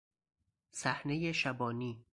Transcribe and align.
صحنهی 0.71 1.33
شبانی 1.33 2.05